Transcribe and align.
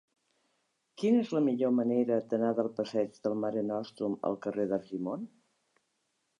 Quina 1.01 1.19
és 1.25 1.33
la 1.37 1.41
millor 1.47 1.75
manera 1.81 2.17
d'anar 2.33 2.49
del 2.61 2.71
passeig 2.79 3.21
del 3.27 3.37
Mare 3.45 3.65
Nostrum 3.69 4.19
al 4.31 4.41
carrer 4.47 4.69
d'Argimon? 4.73 5.33